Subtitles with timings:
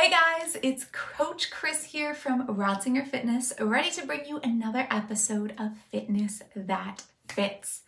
[0.00, 5.52] Hey guys, it's Coach Chris here from Ratzinger Fitness, ready to bring you another episode
[5.58, 7.82] of Fitness That Fits.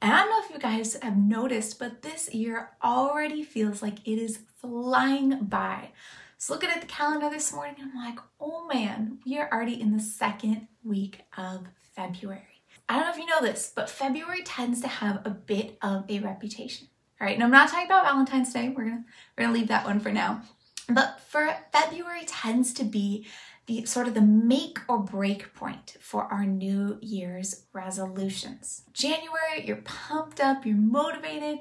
[0.00, 4.04] And I don't know if you guys have noticed, but this year already feels like
[4.04, 5.90] it is flying by.
[6.36, 9.92] So looking at the calendar this morning, I'm like, oh man, we are already in
[9.92, 12.64] the second week of February.
[12.88, 16.06] I don't know if you know this, but February tends to have a bit of
[16.08, 16.88] a reputation.
[17.20, 18.70] All right, and I'm not talking about Valentine's Day.
[18.70, 19.04] We're gonna
[19.38, 20.42] we're gonna leave that one for now.
[20.88, 23.26] But for February tends to be
[23.66, 28.82] the sort of the make or break point for our New Year's resolutions.
[28.92, 31.58] January, you're pumped up, you're motivated.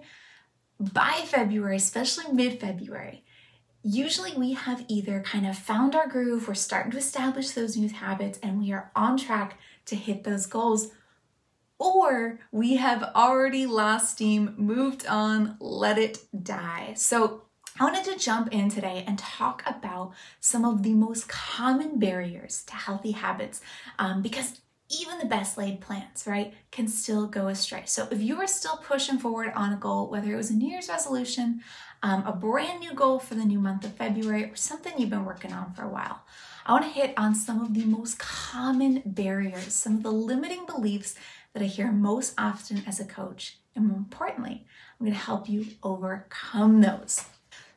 [0.79, 3.23] By February, especially mid February,
[3.83, 7.89] usually we have either kind of found our groove, we're starting to establish those new
[7.89, 10.89] habits, and we are on track to hit those goals,
[11.77, 16.93] or we have already lost steam, moved on, let it die.
[16.95, 17.43] So
[17.79, 22.63] I wanted to jump in today and talk about some of the most common barriers
[22.65, 23.61] to healthy habits
[23.97, 27.83] um, because even the best laid plans, right, can still go astray.
[27.85, 30.69] So if you are still pushing forward on a goal, whether it was a New
[30.69, 31.61] Year's resolution,
[32.03, 35.25] um, a brand new goal for the new month of February, or something you've been
[35.25, 36.23] working on for a while,
[36.65, 40.65] I want to hit on some of the most common barriers, some of the limiting
[40.65, 41.15] beliefs
[41.53, 43.59] that I hear most often as a coach.
[43.75, 44.65] And more importantly,
[44.99, 47.23] I'm going to help you overcome those.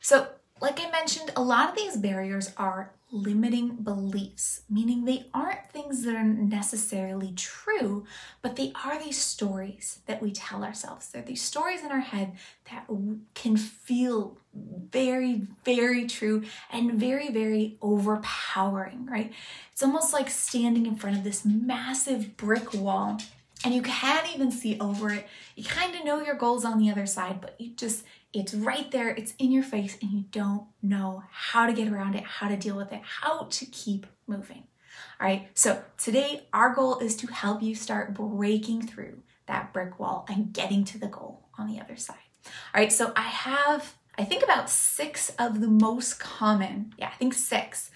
[0.05, 0.27] So,
[0.61, 6.05] like I mentioned, a lot of these barriers are limiting beliefs, meaning they aren't things
[6.05, 8.05] that are necessarily true,
[8.43, 11.09] but they are these stories that we tell ourselves.
[11.09, 12.35] They're these stories in our head
[12.71, 12.87] that
[13.33, 19.33] can feel very, very true and very, very overpowering, right?
[19.73, 23.23] It's almost like standing in front of this massive brick wall
[23.65, 25.27] and you can't even see over it.
[25.57, 28.91] You kind of know your goals on the other side, but you just it's right
[28.91, 32.49] there, it's in your face, and you don't know how to get around it, how
[32.49, 34.65] to deal with it, how to keep moving.
[35.21, 39.99] All right, so today our goal is to help you start breaking through that brick
[40.01, 42.17] wall and getting to the goal on the other side.
[42.47, 47.17] All right, so I have, I think about six of the most common, yeah, I
[47.17, 47.91] think six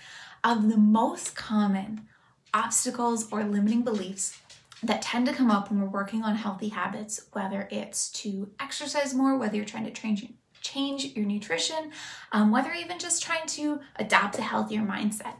[0.44, 2.06] of the most common
[2.54, 4.40] obstacles or limiting beliefs
[4.82, 9.14] that tend to come up when we're working on healthy habits, whether it's to exercise
[9.14, 10.26] more, whether you're trying to change,
[10.60, 11.90] change your nutrition,
[12.32, 15.34] um, whether even just trying to adopt a healthier mindset.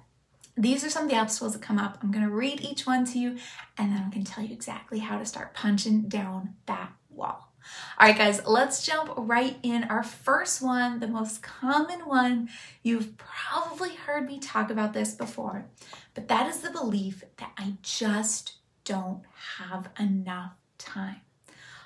[0.56, 1.98] These are some of the obstacles that come up.
[2.03, 3.37] I'm to read each one to you,
[3.77, 7.53] and then I'm to tell you exactly how to start punching down that wall.
[7.98, 9.84] All right, guys, let's jump right in.
[9.84, 12.48] Our first one, the most common one,
[12.82, 15.66] you've probably heard me talk about this before,
[16.15, 18.57] but that is the belief that I just
[18.88, 19.22] don't
[19.59, 21.21] have enough time.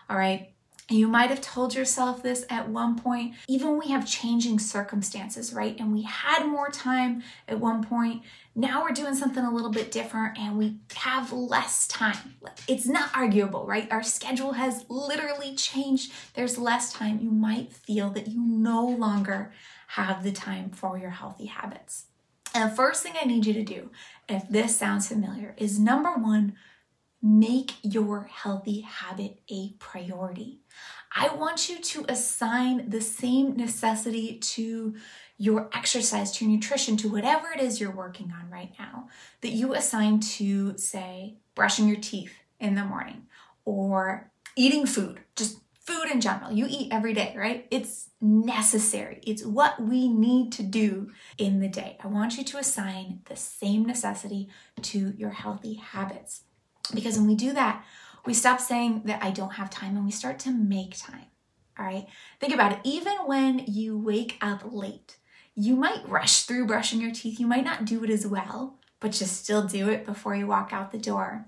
[0.09, 0.51] All right.
[0.89, 3.35] You might have told yourself this at one point.
[3.49, 5.79] Even we have changing circumstances, right?
[5.81, 8.23] And we had more time at one point.
[8.55, 12.35] Now we're doing something a little bit different and we have less time.
[12.69, 13.91] It's not arguable, right?
[13.91, 16.13] Our schedule has literally changed.
[16.35, 17.21] There's less time.
[17.21, 19.53] You might feel that you no longer
[19.89, 22.07] have the time for your healthy habits.
[22.55, 23.91] And the first thing I need you to do,
[24.29, 26.55] if this sounds familiar, is number one,
[27.25, 30.59] Make your healthy habit a priority.
[31.15, 34.97] I want you to assign the same necessity to
[35.39, 39.09] your exercise, to your nutrition, to whatever it is you're working on right now
[39.41, 43.27] that you assign to, say, brushing your teeth in the morning
[43.65, 46.53] or eating food, just food in general.
[46.53, 47.67] You eat every day, right?
[47.71, 49.21] It's necessary.
[49.25, 51.99] It's what we need to do in the day.
[52.03, 54.49] I want you to assign the same necessity
[54.83, 56.45] to your healthy habits.
[56.95, 57.85] Because when we do that,
[58.25, 61.27] we stop saying that I don't have time and we start to make time.
[61.79, 62.07] All right.
[62.39, 62.79] Think about it.
[62.85, 65.17] Even when you wake up late,
[65.55, 67.41] you might rush through brushing your teeth.
[67.41, 70.73] You might not do it as well, but just still do it before you walk
[70.73, 71.47] out the door.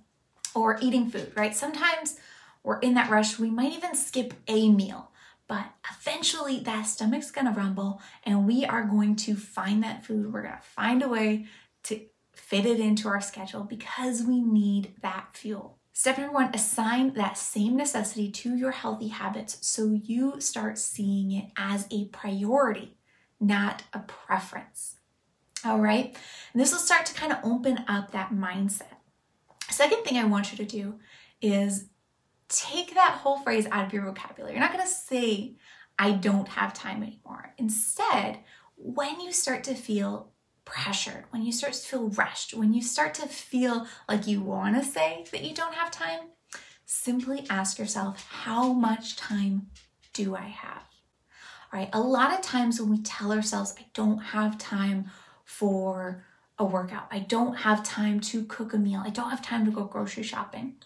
[0.55, 1.55] Or eating food, right?
[1.55, 2.17] Sometimes
[2.63, 3.39] we're in that rush.
[3.39, 5.11] We might even skip a meal,
[5.49, 10.33] but eventually that stomach's gonna rumble and we are going to find that food.
[10.33, 11.47] We're gonna find a way
[11.85, 12.01] to
[12.35, 15.79] fit it into our schedule because we need that fuel.
[15.93, 21.31] Step number one, assign that same necessity to your healthy habits so you start seeing
[21.31, 22.97] it as a priority,
[23.39, 24.97] not a preference.
[25.65, 26.17] All right.
[26.53, 28.97] And this will start to kind of open up that mindset.
[29.71, 30.99] Second thing I want you to do
[31.41, 31.87] is
[32.49, 34.55] take that whole phrase out of your vocabulary.
[34.55, 35.55] You're not going to say,
[35.99, 37.55] I don't have time anymore.
[37.57, 38.41] Instead,
[38.77, 40.33] when you start to feel
[40.65, 44.77] pressured, when you start to feel rushed, when you start to feel like you want
[44.77, 46.21] to say that you don't have time,
[46.87, 49.69] simply ask yourself, how much time
[50.13, 50.83] do I have?
[51.73, 55.11] All right, a lot of times when we tell ourselves, I don't have time,
[55.45, 56.25] for
[56.59, 57.07] a workout.
[57.11, 59.03] I don't have time to cook a meal.
[59.05, 60.77] I don't have time to go grocery shopping.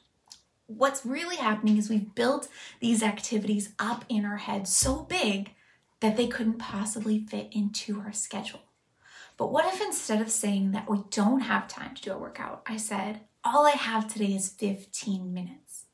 [0.66, 2.48] What's really happening is we've built
[2.80, 5.54] these activities up in our head so big
[6.00, 8.60] that they couldn't possibly fit into our schedule.
[9.38, 12.62] But what if instead of saying that we don't have time to do a workout,
[12.66, 15.84] I said, all I have today is 15 minutes?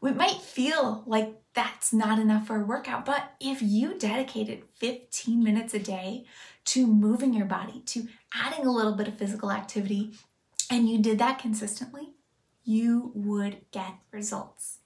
[0.00, 5.42] We might feel like that's not enough for a workout, but if you dedicated 15
[5.42, 6.24] minutes a day
[6.66, 10.14] to moving your body, to adding a little bit of physical activity,
[10.68, 12.14] and you did that consistently,
[12.64, 14.78] you would get results.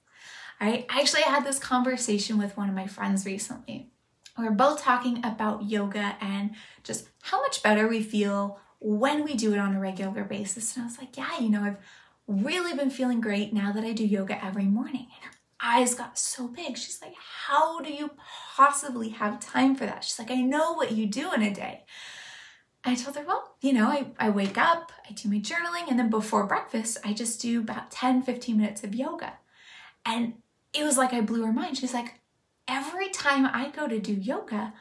[0.61, 0.85] All right.
[0.89, 3.89] I actually had this conversation with one of my friends recently.
[4.37, 6.51] We were both talking about yoga and
[6.83, 10.75] just how much better we feel when we do it on a regular basis.
[10.75, 11.77] And I was like, yeah, you know, I've
[12.27, 15.07] really been feeling great now that I do yoga every morning.
[15.15, 16.77] And her eyes got so big.
[16.77, 18.11] She's like, how do you
[18.55, 20.03] possibly have time for that?
[20.03, 21.85] She's like, I know what you do in a day.
[22.83, 25.99] I told her, well, you know, I, I wake up, I do my journaling, and
[25.99, 29.33] then before breakfast, I just do about 10, 15 minutes of yoga.
[30.05, 30.35] And
[30.73, 31.77] it was like I blew her mind.
[31.77, 32.21] She's like,
[32.67, 34.73] every time I go to do yoga,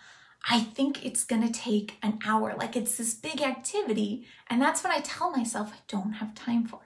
[0.49, 2.55] I think it's gonna take an hour.
[2.57, 4.27] Like it's this big activity.
[4.49, 6.81] And that's when I tell myself I don't have time for.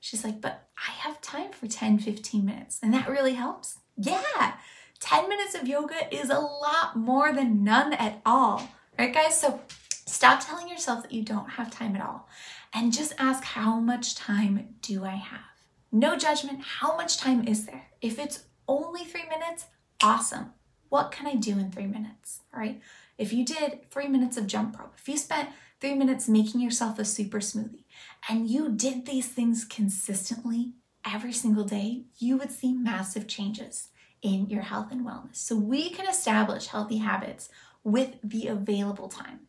[0.00, 2.78] She's like, but I have time for 10, 15 minutes.
[2.82, 3.78] And that really helps.
[3.96, 4.54] Yeah,
[5.00, 8.68] 10 minutes of yoga is a lot more than none at all.
[8.98, 9.40] Right, guys?
[9.40, 9.60] So
[10.06, 12.28] stop telling yourself that you don't have time at all.
[12.72, 15.40] And just ask, how much time do I have?
[15.90, 16.60] No judgment.
[16.62, 17.86] How much time is there?
[18.00, 19.66] If it's only three minutes,
[20.02, 20.52] awesome.
[20.88, 22.40] What can I do in three minutes?
[22.52, 22.80] All right.
[23.18, 25.50] If you did three minutes of jump rope, if you spent
[25.80, 27.84] three minutes making yourself a super smoothie,
[28.28, 30.72] and you did these things consistently
[31.10, 33.88] every single day, you would see massive changes
[34.22, 35.36] in your health and wellness.
[35.36, 37.48] So we can establish healthy habits
[37.84, 39.40] with the available time.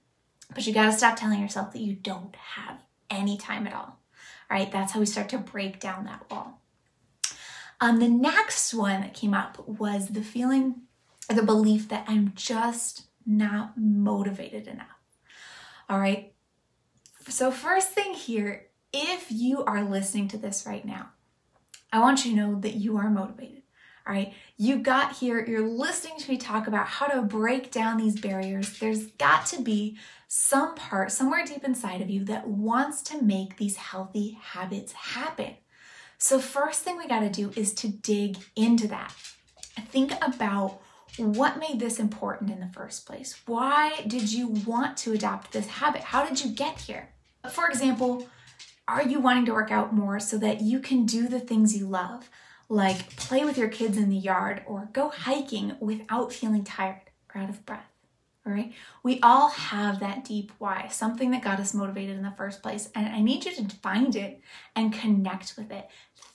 [0.54, 2.80] But you got to stop telling yourself that you don't have
[3.10, 4.00] any time at all.
[4.50, 6.59] All right, that's how we start to break down that wall.
[7.82, 10.82] Um, the next one that came up was the feeling
[11.30, 14.88] or the belief that I'm just not motivated enough.
[15.90, 16.34] All right.
[17.28, 21.10] So, first thing here, if you are listening to this right now,
[21.92, 23.64] I want you to know that you are motivated.
[24.08, 24.34] All right.
[24.58, 28.80] You got here, you're listening to me talk about how to break down these barriers.
[28.80, 29.98] There's got to be
[30.28, 35.56] some part somewhere deep inside of you that wants to make these healthy habits happen.
[36.22, 39.14] So, first thing we got to do is to dig into that.
[39.88, 40.82] Think about
[41.18, 43.40] what made this important in the first place?
[43.46, 46.02] Why did you want to adopt this habit?
[46.02, 47.10] How did you get here?
[47.50, 48.28] For example,
[48.86, 51.88] are you wanting to work out more so that you can do the things you
[51.88, 52.30] love,
[52.68, 57.00] like play with your kids in the yard or go hiking without feeling tired
[57.34, 57.90] or out of breath?
[58.46, 58.74] All right.
[59.04, 62.90] We all have that deep why, something that got us motivated in the first place.
[62.96, 64.42] And I need you to find it
[64.76, 65.88] and connect with it.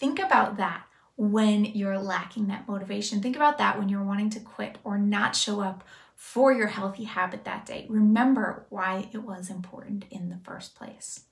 [0.04, 0.84] Think about that
[1.16, 3.22] when you're lacking that motivation.
[3.22, 5.82] Think about that when you're wanting to quit or not show up
[6.14, 7.86] for your healthy habit that day.
[7.88, 11.24] Remember why it was important in the first place.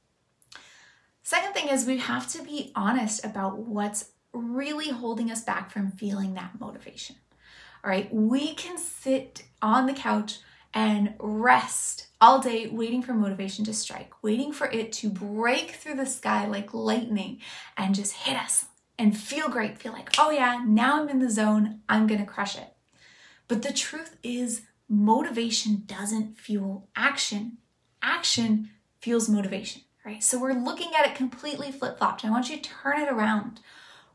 [1.22, 5.90] Second thing is we have to be honest about what's really holding us back from
[5.90, 7.16] feeling that motivation.
[7.84, 10.38] All right, we can sit on the couch
[10.74, 15.94] and rest all day waiting for motivation to strike, waiting for it to break through
[15.94, 17.40] the sky like lightning
[17.76, 18.66] and just hit us
[18.98, 22.56] and feel great, feel like, oh yeah, now I'm in the zone, I'm gonna crush
[22.56, 22.72] it.
[23.48, 27.58] But the truth is, motivation doesn't fuel action.
[28.02, 28.70] Action
[29.00, 30.22] fuels motivation, right?
[30.22, 32.24] So we're looking at it completely flip flopped.
[32.24, 33.60] I want you to turn it around.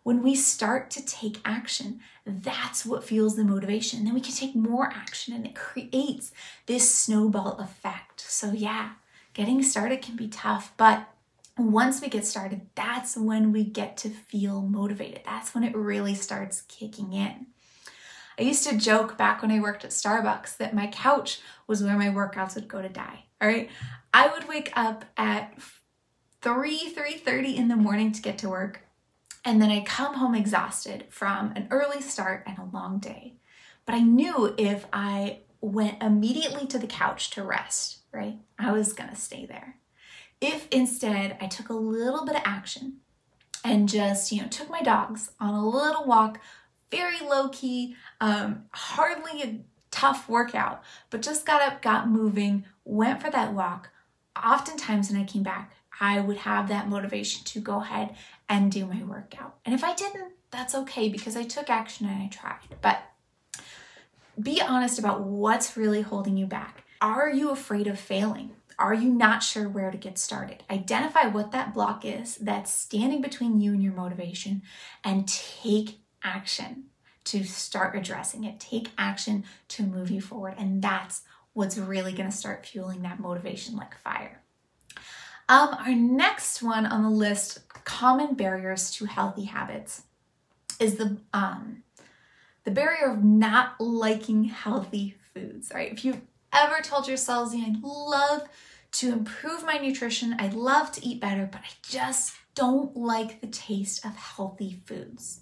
[0.08, 4.06] When we start to take action, that's what fuels the motivation.
[4.06, 6.32] Then we can take more action and it creates
[6.66, 8.22] this snowball effect.
[8.22, 8.92] So, yeah,
[9.34, 11.10] getting started can be tough, but
[11.58, 15.24] once we get started, that's when we get to feel motivated.
[15.26, 17.48] That's when it really starts kicking in.
[18.40, 21.98] I used to joke back when I worked at Starbucks that my couch was where
[21.98, 23.26] my workouts would go to die.
[23.42, 23.70] All right.
[24.14, 25.60] I would wake up at
[26.42, 28.87] 3, 3:30 in the morning to get to work.
[29.48, 33.36] And then I come home exhausted from an early start and a long day.
[33.86, 38.92] But I knew if I went immediately to the couch to rest, right, I was
[38.92, 39.78] to stay there.
[40.42, 42.98] If instead I took a little bit of action
[43.64, 46.42] and just, you know, took my dogs on a little walk,
[46.92, 49.62] very low key, um, hardly a
[49.92, 53.92] tough workout, but just got up, got moving, went for that walk.
[54.36, 58.16] Oftentimes when I came back, I would have that motivation to go ahead
[58.48, 59.56] and do my workout.
[59.66, 62.78] And if I didn't, that's okay because I took action and I tried.
[62.82, 63.00] But
[64.42, 66.84] be honest about what's really holding you back.
[67.02, 68.52] Are you afraid of failing?
[68.80, 70.64] are you not sure where to get started?
[70.70, 74.62] Identify what that block is that's standing between you and your motivation
[75.04, 76.86] and take action
[77.26, 78.60] to start addressing it.
[78.60, 80.56] Take action to move you forward.
[80.58, 81.24] And that's
[81.54, 84.44] what's really going to start fueling that motivation like fire.
[85.50, 90.04] Um, our next one on the list, common barriers to healthy habits,
[90.80, 91.84] is the um,
[92.66, 95.72] the barrier of not liking healthy foods.
[95.74, 95.92] Right?
[95.92, 96.22] If you
[96.54, 98.48] ever told yourselves, I'd love
[98.94, 103.48] to improve my nutrition, I'd love to eat better, but I just don't like the
[103.48, 105.42] taste of healthy foods.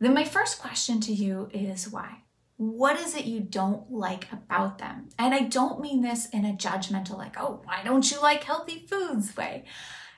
[0.00, 2.22] Then my first question to you is why?
[2.58, 5.08] What is it you don't like about them?
[5.16, 8.84] And I don't mean this in a judgmental, like, oh, why don't you like healthy
[8.88, 9.64] foods way.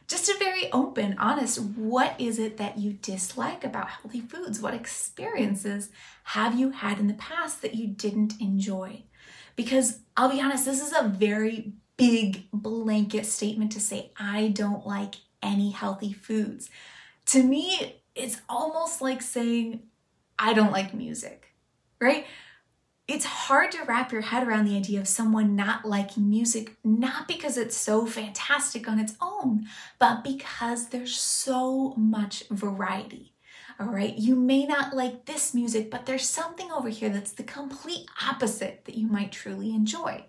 [0.08, 4.60] Just a very open, honest, what is it that you dislike about healthy foods?
[4.60, 5.90] What experiences
[6.24, 9.04] have you had in the past that you didn't enjoy?
[9.54, 14.86] Because I'll be honest, this is a very big blanket statement to say, I don't
[14.86, 16.70] like any healthy foods.
[17.26, 19.82] To me, it's almost like saying,
[20.38, 21.49] I don't like music,
[22.00, 22.26] right?
[23.08, 27.26] It's hard to wrap your head around the idea of someone not liking music, not
[27.26, 29.66] because it's so fantastic on its own,
[29.98, 33.34] but because there's so much variety.
[33.80, 37.42] All right, you may not like this music, but there's something over here that's the
[37.42, 40.24] complete opposite that you might truly enjoy.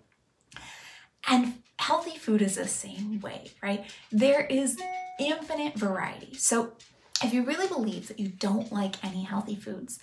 [1.28, 3.84] And healthy food is the same way, right?
[4.10, 4.80] There is
[5.20, 6.34] infinite variety.
[6.34, 6.72] So
[7.22, 10.00] if you really believe that you don't like any healthy foods,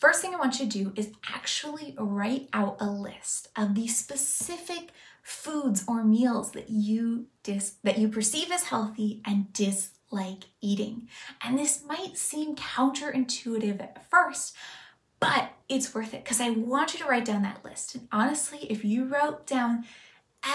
[0.00, 3.86] first thing I want you to do is actually write out a list of the
[3.86, 4.90] specific
[5.22, 11.08] foods or meals that you dis- that you perceive as healthy and dislike eating.
[11.42, 14.56] And this might seem counterintuitive at first,
[15.20, 17.94] but it's worth it because I want you to write down that list.
[17.94, 19.84] And honestly, if you wrote down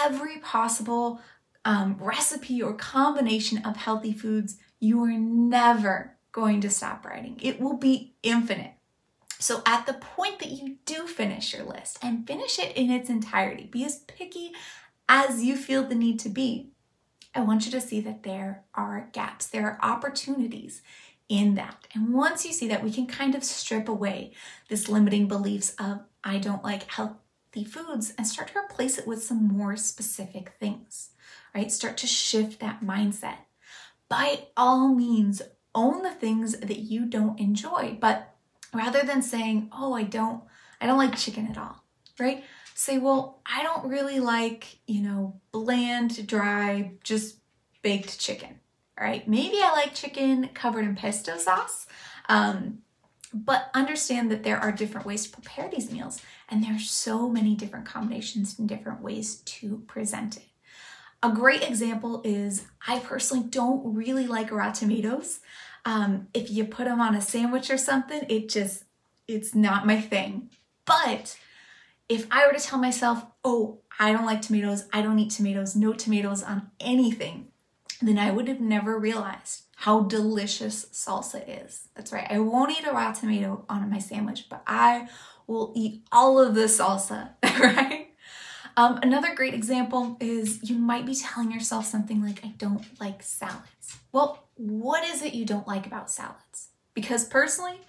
[0.04, 1.20] every possible
[1.64, 7.38] um, recipe or combination of healthy foods, you are never going to stop writing.
[7.40, 8.75] It will be infinite.
[9.38, 13.10] So, at the point that you do finish your list and finish it in its
[13.10, 14.52] entirety, be as picky
[15.08, 16.70] as you feel the need to be.
[17.34, 20.80] I want you to see that there are gaps, there are opportunities
[21.28, 21.86] in that.
[21.92, 24.32] And once you see that, we can kind of strip away
[24.68, 29.22] this limiting beliefs of, I don't like healthy foods, and start to replace it with
[29.22, 31.10] some more specific things,
[31.54, 31.70] right?
[31.70, 33.38] Start to shift that mindset
[34.08, 35.42] by all means,
[35.74, 37.98] own the things that you don't enjoy.
[38.00, 38.35] But
[38.76, 40.42] rather than saying, oh, I don't,
[40.80, 41.82] I don't like chicken at all,
[42.18, 42.44] right?
[42.74, 47.38] Say, well, I don't really like, you know, bland, dry, just
[47.82, 48.60] baked chicken,
[48.98, 49.26] All right?
[49.26, 51.86] Maybe I like chicken covered in pesto sauce.
[52.28, 52.78] Um,
[53.32, 57.28] but understand that there are different ways to prepare these meals, and there are so
[57.28, 60.44] many different combinations and different ways to present it.
[61.22, 65.40] A great example is I personally don't really like raw tomatoes.
[65.86, 68.84] Um, if you put them on a sandwich or something, it just,
[69.28, 70.50] it's not my thing.
[70.84, 71.38] But
[72.08, 75.76] if I were to tell myself, oh, I don't like tomatoes, I don't eat tomatoes,
[75.76, 77.48] no tomatoes on anything,
[78.02, 81.88] then I would have never realized how delicious salsa is.
[81.94, 85.08] That's right, I won't eat a raw tomato on my sandwich, but I
[85.46, 87.95] will eat all of the salsa, right?
[88.78, 93.22] Um, another great example is you might be telling yourself something like, I don't like
[93.22, 93.96] salads.
[94.12, 96.68] Well, what is it you don't like about salads?
[96.92, 97.80] Because personally,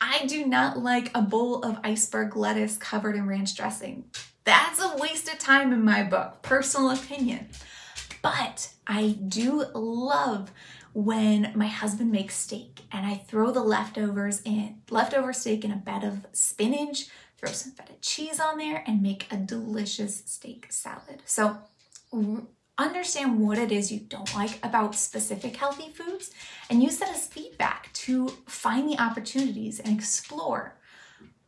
[0.00, 4.04] I do not like a bowl of iceberg lettuce covered in ranch dressing.
[4.42, 7.48] That's a waste of time in my book, personal opinion.
[8.20, 10.50] But I do love
[10.94, 15.76] when my husband makes steak and I throw the leftovers in leftover steak in a
[15.76, 21.22] bed of spinach, throw some feta cheese on there, and make a delicious steak salad.
[21.26, 21.58] So,
[22.78, 26.30] understand what it is you don't like about specific healthy foods
[26.68, 30.76] and use that as feedback to find the opportunities and explore.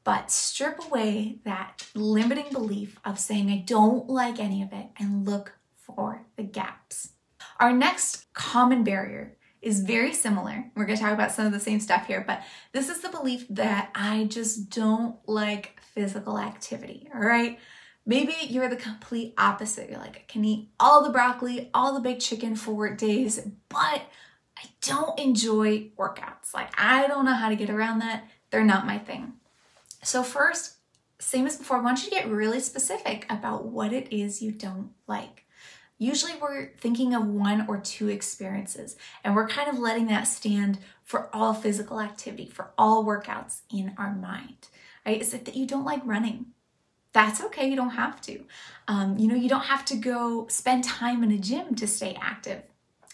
[0.05, 5.26] But strip away that limiting belief of saying, I don't like any of it, and
[5.26, 7.11] look for the gaps.
[7.59, 10.71] Our next common barrier is very similar.
[10.76, 13.09] We're going to talk about some of the same stuff here, but this is the
[13.09, 17.59] belief that I just don't like physical activity, all right?
[18.05, 19.91] Maybe you're the complete opposite.
[19.91, 24.03] You're like, I can eat all the broccoli, all the baked chicken for days, but
[24.57, 26.55] I don't enjoy workouts.
[26.55, 28.29] Like, I don't know how to get around that.
[28.50, 29.33] They're not my thing.
[30.05, 30.76] So, first,
[31.19, 34.53] same as before, I want you to get really specific about what it is you
[34.53, 35.47] don't like.
[35.99, 40.79] Usually, we're thinking of one or two experiences, and we're kind of letting that stand
[41.03, 44.69] for all physical activity, for all workouts in our mind
[45.07, 45.21] right?
[45.21, 46.47] Is it that you don't like running?
[47.13, 48.45] That's okay, you don't have to.
[48.89, 52.17] Um, you know, you don't have to go spend time in a gym to stay
[52.21, 52.63] active.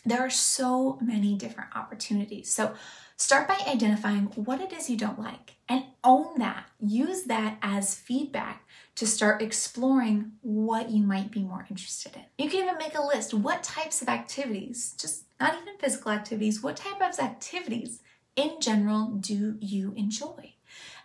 [0.05, 2.51] There are so many different opportunities.
[2.51, 2.75] So
[3.17, 6.65] start by identifying what it is you don't like and own that.
[6.81, 12.23] Use that as feedback to start exploring what you might be more interested in.
[12.39, 13.33] You can even make a list.
[13.33, 18.01] What types of activities, just not even physical activities, what type of activities
[18.35, 20.55] in general do you enjoy?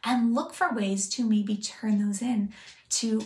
[0.03, 2.53] And look for ways to maybe turn those in
[2.89, 3.21] to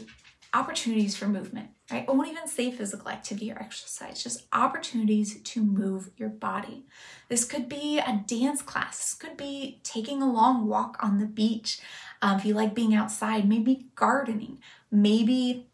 [0.54, 2.06] opportunities for movement, right?
[2.08, 6.86] I won't even say physical activity or exercise, just opportunities to move your body.
[7.30, 11.26] This could be a dance class, this could be taking a long walk on the
[11.26, 11.80] beach.
[12.22, 14.60] Um, if you like being outside, maybe gardening,
[14.92, 15.68] maybe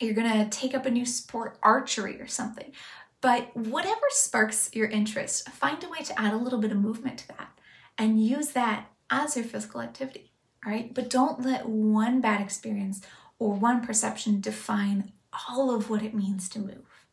[0.00, 2.72] you're gonna take up a new sport, archery or something.
[3.20, 7.18] But whatever sparks your interest, find a way to add a little bit of movement
[7.18, 7.50] to that
[7.96, 10.31] and use that as your physical activity,
[10.64, 10.92] right?
[10.92, 13.00] But don't let one bad experience
[13.38, 15.12] or one perception define
[15.48, 17.06] all of what it means to move.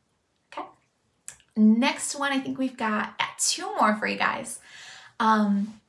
[0.51, 0.68] Okay.
[1.56, 4.60] Next one, I think we've got two more for you guys.
[5.20, 5.79] Um,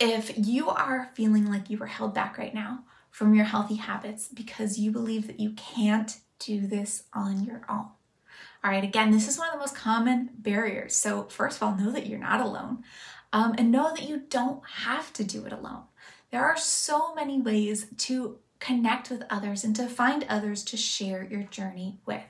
[0.00, 4.28] if you are feeling like you are held back right now from your healthy habits
[4.28, 7.88] because you believe that you can't do this on your own.
[8.62, 10.94] All right, again, this is one of the most common barriers.
[10.96, 12.84] So, first of all, know that you're not alone
[13.32, 15.82] um, and know that you don't have to do it alone.
[16.30, 21.22] There are so many ways to connect with others and to find others to share
[21.24, 22.22] your journey with.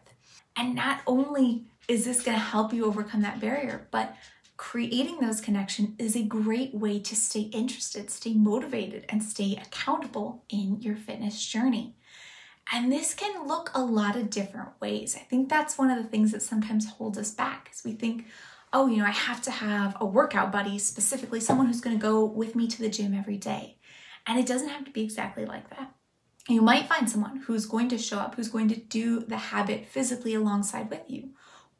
[0.57, 4.15] And not only is this going to help you overcome that barrier, but
[4.57, 10.45] creating those connections is a great way to stay interested, stay motivated, and stay accountable
[10.49, 11.95] in your fitness journey.
[12.73, 15.17] And this can look a lot of different ways.
[15.17, 18.27] I think that's one of the things that sometimes holds us back is we think,
[18.73, 22.03] oh, you know, I have to have a workout buddy, specifically someone who's going to
[22.03, 23.78] go with me to the gym every day.
[24.29, 25.95] And it doesn't have to be exactly like that.
[26.49, 29.87] You might find someone who's going to show up, who's going to do the habit
[29.87, 31.31] physically alongside with you.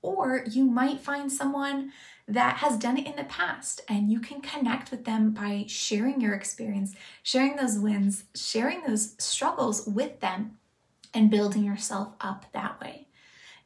[0.01, 1.93] Or you might find someone
[2.27, 6.21] that has done it in the past and you can connect with them by sharing
[6.21, 10.59] your experience, sharing those wins, sharing those struggles with them,
[11.15, 13.09] and building yourself up that way.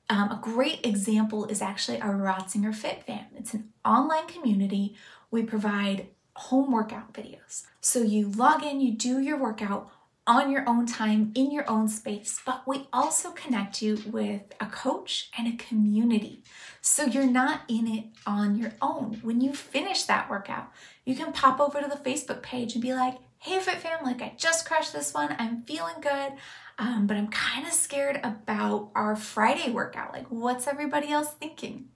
[0.09, 3.27] Um, a great example is actually our Ratzinger Fit Fam.
[3.37, 4.97] It's an online community.
[5.31, 7.65] We provide home workout videos.
[7.81, 9.91] So you log in, you do your workout
[10.27, 14.67] on your own time, in your own space, but we also connect you with a
[14.67, 16.45] coach and a community.
[16.81, 19.19] So you're not in it on your own.
[19.23, 20.71] When you finish that workout,
[21.05, 24.23] you can pop over to the Facebook page and be like, hey, Fit Fam, like
[24.23, 25.35] I just crushed this one.
[25.39, 26.35] I'm feeling good,
[26.79, 30.13] um, but I'm kind of scared about our Friday workout.
[30.13, 31.89] Like, what's everybody else thinking?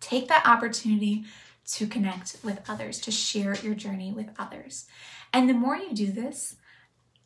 [0.00, 1.24] Take that opportunity
[1.66, 4.86] to connect with others, to share your journey with others.
[5.32, 6.56] And the more you do this,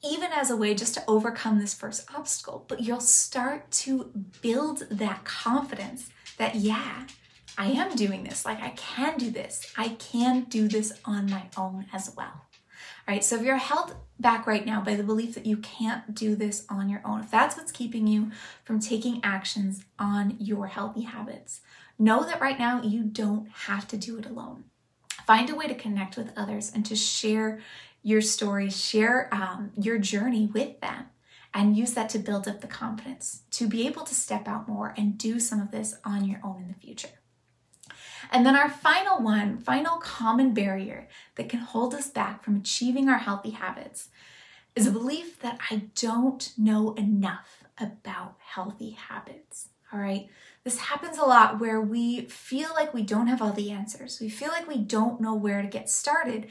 [0.05, 4.87] even as a way just to overcome this first obstacle, but you'll start to build
[4.91, 7.07] that confidence that, yeah,
[7.57, 8.45] I am doing this.
[8.45, 9.73] Like, I can do this.
[9.77, 12.45] I can do this on my own as well.
[13.09, 16.15] All right, so if you're held back right now by the belief that you can't
[16.15, 18.31] do this on your own, if that's what's keeping you
[18.65, 21.63] from taking actions on your healthy habits,
[21.99, 24.65] know that right now you don't have to do it alone.
[25.27, 27.61] Find a way to connect with others and to share
[28.03, 31.07] your story, share um, your journey with them,
[31.53, 34.95] and use that to build up the confidence to be able to step out more
[34.97, 37.09] and do some of this on your own in the future.
[38.31, 43.09] And then our final one, final common barrier that can hold us back from achieving
[43.09, 44.09] our healthy habits
[44.77, 49.69] is a belief that I don't know enough about healthy habits.
[49.93, 50.29] All right.
[50.65, 54.19] This happens a lot where we feel like we don't have all the answers.
[54.21, 56.49] We feel like we don't know where to get started.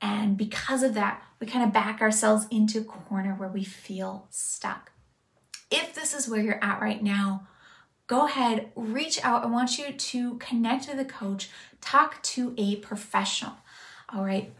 [0.00, 4.26] And because of that, we kind of back ourselves into a corner where we feel
[4.30, 4.92] stuck.
[5.70, 7.46] If this is where you're at right now,
[8.06, 9.44] go ahead, reach out.
[9.44, 13.54] I want you to connect with a coach, talk to a professional.
[14.14, 14.52] All right.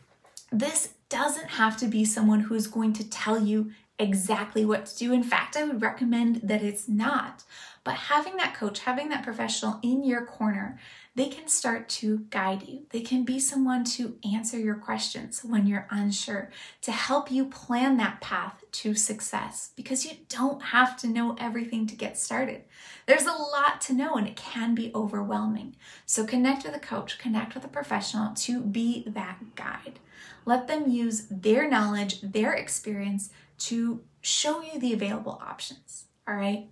[0.53, 5.13] This doesn't have to be someone who's going to tell you exactly what to do.
[5.13, 7.45] In fact, I would recommend that it's not.
[7.85, 10.79] But having that coach, having that professional in your corner
[11.19, 12.83] they can start to guide you.
[12.91, 16.49] They can be someone to answer your questions when you're unsure,
[16.83, 21.89] to help you plan that path to success because you don't have to know everything
[21.89, 22.63] to get started.
[23.07, 25.75] There's a lot to know and it can be overwhelming.
[26.07, 29.99] So connect with a coach, connect with a professional to be that guide.
[30.45, 36.05] Let them use their knowledge, their experience to show you the available options.
[36.27, 36.69] All right.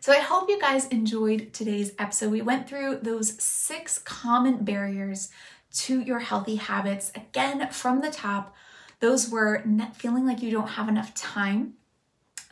[0.00, 2.30] So I hope you guys enjoyed today's episode.
[2.30, 5.30] We went through those six common barriers
[5.70, 7.12] to your healthy habits.
[7.14, 8.54] Again, from the top,
[9.00, 11.74] those were feeling like you don't have enough time,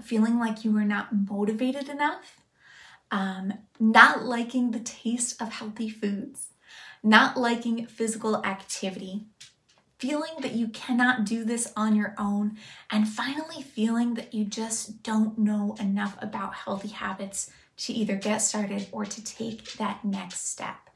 [0.03, 2.41] feeling like you are not motivated enough,
[3.11, 6.49] um, not liking the taste of healthy foods,
[7.03, 9.27] not liking physical activity,
[9.99, 12.57] feeling that you cannot do this on your own,
[12.91, 18.39] and finally feeling that you just don't know enough about healthy habits to either get
[18.39, 20.91] started or to take that next step.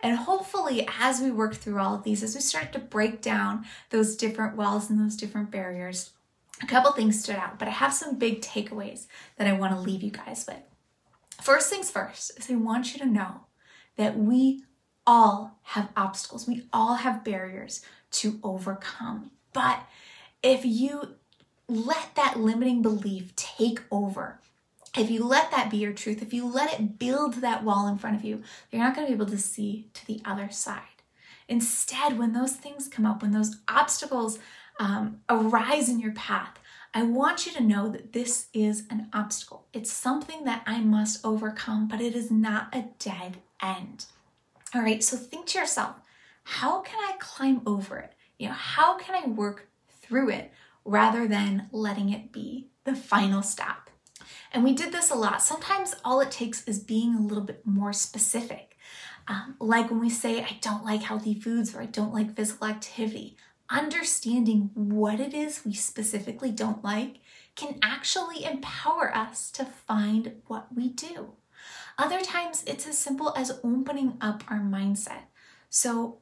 [0.00, 3.64] And hopefully, as we work through all of these, as we start to break down
[3.90, 6.12] those different walls and those different barriers,
[6.62, 9.80] a couple things stood out, but I have some big takeaways that I want to
[9.80, 10.60] leave you guys with.
[11.42, 13.42] First things first is I want you to know
[13.96, 14.64] that we
[15.06, 19.30] all have obstacles, we all have barriers to overcome.
[19.52, 19.80] But
[20.42, 21.16] if you
[21.68, 24.38] let that limiting belief take over,
[24.96, 27.98] if you let that be your truth, if you let it build that wall in
[27.98, 30.82] front of you, you're not going to be able to see to the other side.
[31.48, 34.38] Instead, when those things come up, when those obstacles
[34.80, 36.58] um, arise in your path,
[36.94, 39.66] I want you to know that this is an obstacle.
[39.72, 44.06] It's something that I must overcome, but it is not a dead end.
[44.74, 45.96] All right, so think to yourself,
[46.48, 48.14] how can I climb over it?
[48.38, 49.68] You know, how can I work
[50.00, 50.52] through it
[50.84, 53.90] rather than letting it be the final stop?
[54.52, 55.42] And we did this a lot.
[55.42, 58.76] Sometimes all it takes is being a little bit more specific.
[59.26, 62.68] Um, like when we say, I don't like healthy foods or I don't like physical
[62.68, 63.36] activity,
[63.68, 67.16] understanding what it is we specifically don't like
[67.56, 71.32] can actually empower us to find what we do.
[71.98, 75.22] Other times, it's as simple as opening up our mindset.
[75.70, 76.18] So,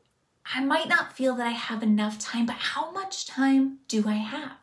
[0.53, 4.15] I might not feel that I have enough time, but how much time do I
[4.15, 4.57] have?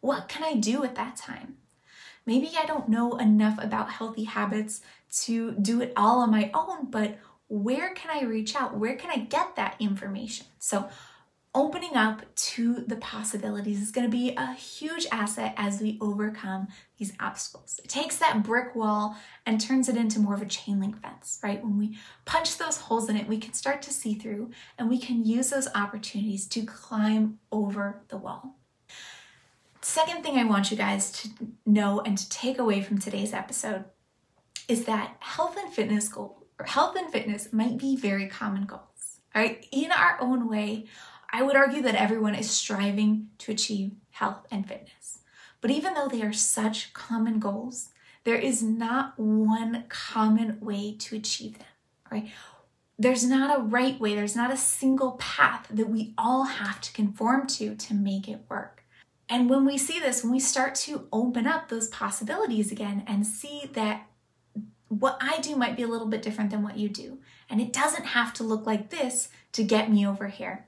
[0.00, 1.56] What can I do at that time?
[2.26, 4.82] Maybe I don't know enough about healthy habits
[5.22, 8.76] to do it all on my own, but where can I reach out?
[8.76, 10.46] Where can I get that information?
[10.58, 10.88] So,
[11.58, 16.68] opening up to the possibilities is going to be a huge asset as we overcome
[16.98, 17.80] these obstacles.
[17.82, 21.40] It takes that brick wall and turns it into more of a chain link fence,
[21.42, 21.60] right?
[21.60, 24.98] When we punch those holes in it, we can start to see through and we
[24.98, 28.54] can use those opportunities to climb over the wall.
[29.80, 31.28] Second thing I want you guys to
[31.66, 33.84] know and to take away from today's episode
[34.68, 38.82] is that health and fitness goal or health and fitness might be very common goals.
[39.34, 40.86] All right, in our own way,
[41.30, 45.20] I would argue that everyone is striving to achieve health and fitness.
[45.60, 47.90] But even though they are such common goals,
[48.24, 51.66] there is not one common way to achieve them,
[52.10, 52.30] right?
[52.98, 56.92] There's not a right way, there's not a single path that we all have to
[56.92, 58.84] conform to to make it work.
[59.28, 63.26] And when we see this, when we start to open up those possibilities again and
[63.26, 64.06] see that
[64.88, 67.18] what I do might be a little bit different than what you do,
[67.50, 70.67] and it doesn't have to look like this to get me over here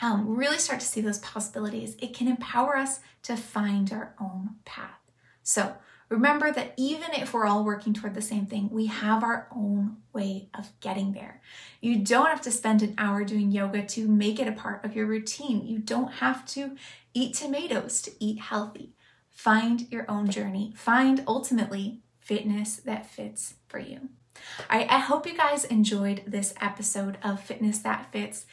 [0.00, 4.50] um, really start to see those possibilities, it can empower us to find our own
[4.64, 4.98] path.
[5.42, 5.74] So
[6.08, 9.96] remember that even if we're all working toward the same thing, we have our own
[10.12, 11.40] way of getting there.
[11.80, 14.94] You don't have to spend an hour doing yoga to make it a part of
[14.94, 15.66] your routine.
[15.66, 16.76] You don't have to
[17.14, 18.94] eat tomatoes to eat healthy.
[19.30, 20.72] Find your own journey.
[20.76, 24.10] Find ultimately fitness that fits for you.
[24.70, 28.46] All right, I hope you guys enjoyed this episode of Fitness That Fits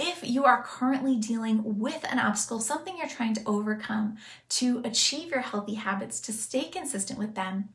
[0.00, 4.16] if you are currently dealing with an obstacle, something you're trying to overcome
[4.48, 7.68] to achieve your healthy habits, to stay consistent with them,